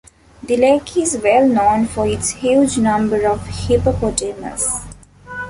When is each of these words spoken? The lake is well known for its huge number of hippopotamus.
The 0.41 0.57
lake 0.57 0.97
is 0.97 1.15
well 1.23 1.47
known 1.47 1.85
for 1.85 2.07
its 2.07 2.31
huge 2.31 2.79
number 2.79 3.23
of 3.27 3.45
hippopotamus. 3.45 4.83